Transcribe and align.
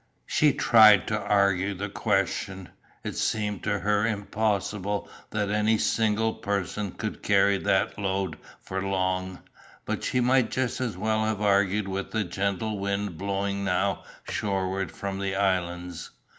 She 0.25 0.51
tried 0.51 1.05
to 1.09 1.21
argue 1.21 1.75
the 1.75 1.87
question. 1.87 2.69
It 3.03 3.15
seemed 3.15 3.61
to 3.65 3.77
her 3.81 4.03
impossible 4.03 5.07
that 5.29 5.51
any 5.51 5.77
single 5.77 6.33
person 6.33 6.93
could 6.93 7.21
carry 7.21 7.59
that 7.59 7.99
load 7.99 8.39
for 8.61 8.81
long, 8.81 9.43
but 9.85 10.03
she 10.03 10.19
might 10.19 10.49
just 10.49 10.81
as 10.81 10.97
well 10.97 11.23
have 11.25 11.39
argued 11.39 11.87
with 11.87 12.09
the 12.09 12.23
gentle 12.23 12.79
wind 12.79 13.15
blowing 13.19 13.63
now 13.63 14.01
shorewards 14.25 14.97
from 14.97 15.19
the 15.19 15.35
islands. 15.35 16.09